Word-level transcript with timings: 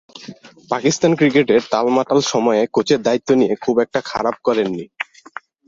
পাকিস্তান 0.71 1.11
ক্রিকেটের 1.15 1.61
টালমাটাল 1.71 2.19
সময়ে 2.25 2.61
কোচের 2.73 2.99
দায়িত্ব 3.03 3.29
নিয়েও 3.39 3.61
খুব 3.63 3.75
একটা 3.85 3.99
খারাপ 4.05 4.35
করেননি। 4.43 4.85